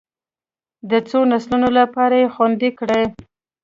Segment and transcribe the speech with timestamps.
[0.89, 3.03] د څو نسلونو لپاره یې خوندي کړي.